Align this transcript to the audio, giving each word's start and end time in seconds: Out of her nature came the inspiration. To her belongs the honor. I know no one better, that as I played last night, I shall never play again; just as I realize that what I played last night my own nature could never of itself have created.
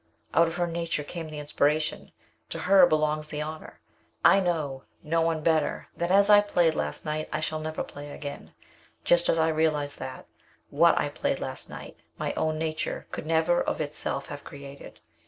Out 0.33 0.47
of 0.47 0.55
her 0.55 0.65
nature 0.65 1.03
came 1.03 1.29
the 1.29 1.37
inspiration. 1.37 2.11
To 2.49 2.57
her 2.57 2.87
belongs 2.87 3.27
the 3.29 3.43
honor. 3.43 3.81
I 4.25 4.39
know 4.39 4.81
no 5.03 5.21
one 5.21 5.43
better, 5.43 5.89
that 5.95 6.09
as 6.09 6.27
I 6.27 6.41
played 6.41 6.73
last 6.73 7.05
night, 7.05 7.29
I 7.31 7.39
shall 7.39 7.59
never 7.59 7.83
play 7.83 8.09
again; 8.09 8.55
just 9.03 9.29
as 9.29 9.37
I 9.37 9.49
realize 9.49 9.97
that 9.97 10.25
what 10.71 10.97
I 10.99 11.09
played 11.09 11.39
last 11.39 11.69
night 11.69 11.97
my 12.17 12.33
own 12.33 12.57
nature 12.57 13.05
could 13.11 13.27
never 13.27 13.61
of 13.61 13.79
itself 13.79 14.25
have 14.25 14.43
created. 14.43 15.01